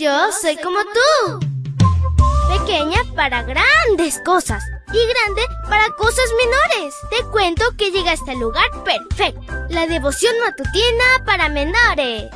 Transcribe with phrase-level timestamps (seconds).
[0.00, 1.40] Yo soy como tú.
[2.56, 6.94] Pequeña para grandes cosas y grande para cosas menores.
[7.10, 9.52] Te cuento que llegaste al lugar perfecto.
[9.70, 12.30] La devoción matutina para menores.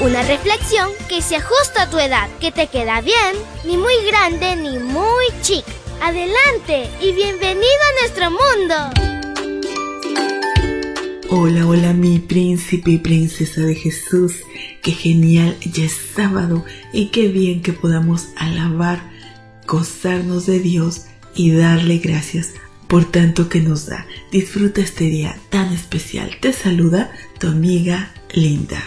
[0.00, 4.56] Una reflexión que se ajusta a tu edad, que te queda bien, ni muy grande
[4.56, 5.70] ni muy chica.
[6.00, 8.74] Adelante y bienvenido a nuestro mundo.
[11.28, 14.36] Hola, hola mi príncipe y princesa de Jesús.
[14.88, 19.02] Qué genial, ya es sábado y qué bien que podamos alabar,
[19.66, 21.02] gozarnos de Dios
[21.34, 22.54] y darle gracias
[22.86, 24.06] por tanto que nos da.
[24.32, 26.38] Disfruta este día tan especial.
[26.40, 28.82] Te saluda tu amiga Linda.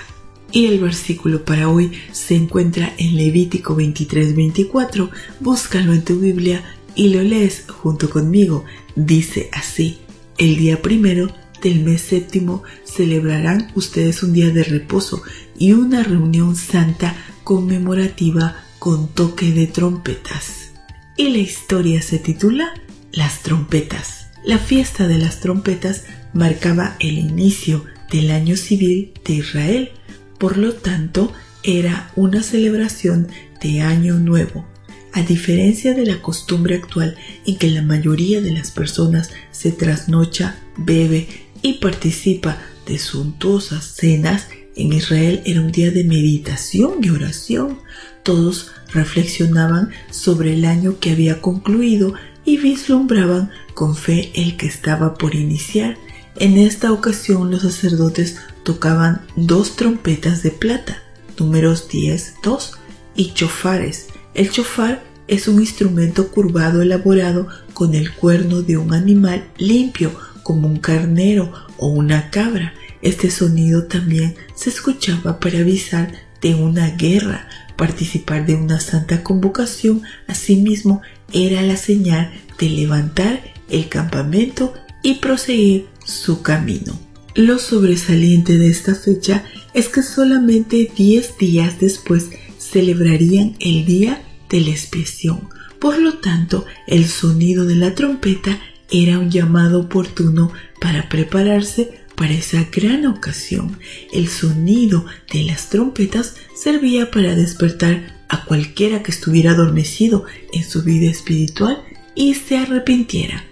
[0.52, 5.12] Y el versículo para hoy se encuentra en Levítico 23-24.
[5.40, 6.64] Búscalo en tu Biblia
[6.96, 8.66] y lo lees junto conmigo.
[8.96, 10.00] Dice así,
[10.40, 11.32] el día primero
[11.62, 15.22] del mes séptimo celebrarán ustedes un día de reposo
[15.58, 20.72] y una reunión santa conmemorativa con toque de trompetas.
[21.18, 22.74] Y la historia se titula
[23.12, 24.28] Las trompetas.
[24.44, 29.92] La fiesta de las trompetas marcaba el inicio del año civil de Israel,
[30.40, 31.32] por lo tanto
[31.64, 33.28] era una celebración
[33.62, 34.66] de año nuevo.
[35.14, 40.56] A diferencia de la costumbre actual en que la mayoría de las personas se trasnocha,
[40.78, 41.28] bebe
[41.62, 47.80] y participa de suntuosas cenas, en Israel era un día de meditación y oración.
[48.24, 52.14] Todos reflexionaban sobre el año que había concluido
[52.46, 55.98] y vislumbraban con fe el que estaba por iniciar.
[56.38, 61.04] En esta ocasión los sacerdotes tocaban dos trompetas de plata,
[61.38, 62.72] números 10, 2
[63.16, 64.08] y chofares.
[64.34, 70.12] El chofar es un instrumento curvado elaborado con el cuerno de un animal limpio
[70.44, 72.74] como un carnero o una cabra.
[73.02, 76.12] Este sonido también se escuchaba para avisar
[76.42, 77.48] de una guerra.
[77.76, 81.02] Participar de una santa convocación asimismo
[81.34, 87.00] era la señal de levantar el campamento y proseguir su camino.
[87.34, 94.62] Lo sobresaliente de esta fecha es que solamente 10 días después celebrarían el día de
[94.62, 95.50] la expiación.
[95.80, 98.60] Por lo tanto, el sonido de la trompeta
[98.92, 103.80] era un llamado oportuno para prepararse para esa gran ocasión.
[104.14, 110.84] El sonido de las trompetas servía para despertar a cualquiera que estuviera adormecido en su
[110.84, 111.82] vida espiritual
[112.14, 113.46] y se arrepintiera.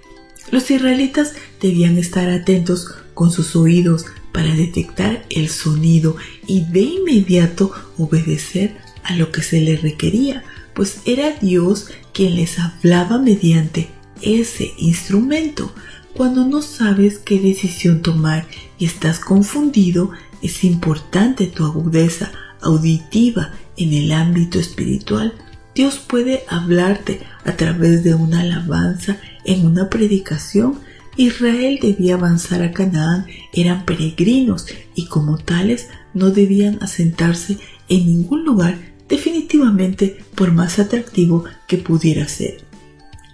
[0.51, 6.15] Los israelitas debían estar atentos con sus oídos para detectar el sonido
[6.47, 12.59] y de inmediato obedecer a lo que se les requería, pues era Dios quien les
[12.59, 13.89] hablaba mediante
[14.21, 15.71] ese instrumento.
[16.15, 18.47] Cuando no sabes qué decisión tomar
[18.77, 22.31] y estás confundido, es importante tu agudeza
[22.61, 25.33] auditiva en el ámbito espiritual.
[25.75, 30.79] Dios puede hablarte a través de una alabanza en una predicación.
[31.15, 38.45] Israel debía avanzar a Canaán, eran peregrinos y como tales no debían asentarse en ningún
[38.45, 38.77] lugar
[39.07, 42.68] definitivamente por más atractivo que pudiera ser.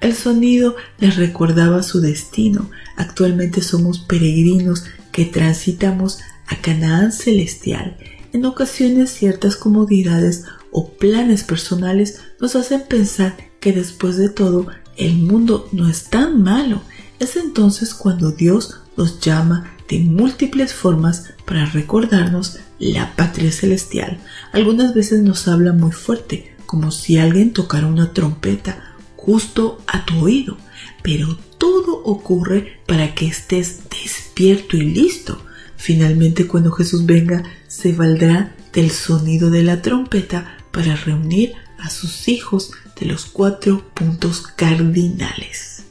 [0.01, 2.69] El sonido les recordaba su destino.
[2.95, 7.97] Actualmente somos peregrinos que transitamos a Canaán celestial.
[8.33, 14.67] En ocasiones ciertas comodidades o planes personales nos hacen pensar que después de todo
[14.97, 16.81] el mundo no es tan malo.
[17.19, 24.19] Es entonces cuando Dios nos llama de múltiples formas para recordarnos la patria celestial.
[24.51, 28.94] Algunas veces nos habla muy fuerte, como si alguien tocara una trompeta
[29.25, 30.57] justo a tu oído,
[31.01, 35.43] pero todo ocurre para que estés despierto y listo.
[35.77, 42.27] Finalmente cuando Jesús venga se valdrá del sonido de la trompeta para reunir a sus
[42.27, 45.83] hijos de los cuatro puntos cardinales.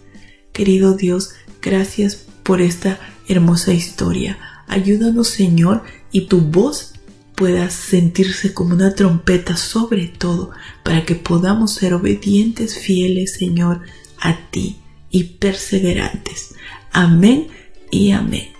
[0.52, 1.30] Querido Dios,
[1.60, 4.38] gracias por esta hermosa historia.
[4.68, 6.93] Ayúdanos Señor y tu voz
[7.34, 10.50] pueda sentirse como una trompeta sobre todo,
[10.82, 13.82] para que podamos ser obedientes, fieles, Señor,
[14.20, 14.78] a ti
[15.10, 16.54] y perseverantes.
[16.92, 17.48] Amén
[17.90, 18.52] y amén.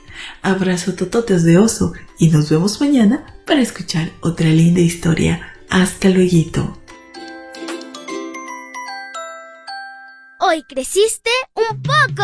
[0.42, 5.52] Abrazo tototes de oso y nos vemos mañana para escuchar otra linda historia.
[5.68, 6.78] Hasta luego.
[10.40, 12.23] Hoy creciste un poco.